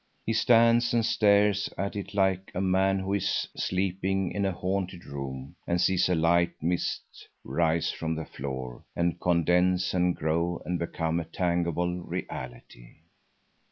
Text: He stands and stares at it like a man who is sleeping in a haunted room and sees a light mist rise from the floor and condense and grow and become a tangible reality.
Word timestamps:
He 0.25 0.33
stands 0.33 0.95
and 0.95 1.05
stares 1.05 1.69
at 1.77 1.95
it 1.95 2.15
like 2.15 2.49
a 2.55 2.59
man 2.59 2.97
who 2.97 3.13
is 3.13 3.47
sleeping 3.55 4.31
in 4.31 4.45
a 4.45 4.51
haunted 4.51 5.05
room 5.05 5.55
and 5.67 5.79
sees 5.79 6.09
a 6.09 6.15
light 6.15 6.53
mist 6.59 7.05
rise 7.43 7.91
from 7.91 8.15
the 8.15 8.25
floor 8.25 8.83
and 8.95 9.19
condense 9.21 9.93
and 9.93 10.15
grow 10.15 10.59
and 10.65 10.79
become 10.79 11.19
a 11.19 11.25
tangible 11.25 11.97
reality. 11.99 12.95